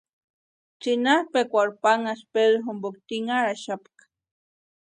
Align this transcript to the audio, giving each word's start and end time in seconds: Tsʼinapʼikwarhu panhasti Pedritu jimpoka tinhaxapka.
Tsʼinapʼikwarhu 0.79 1.73
panhasti 1.83 2.29
Pedritu 2.33 2.65
jimpoka 2.67 2.99
tinhaxapka. 3.07 4.03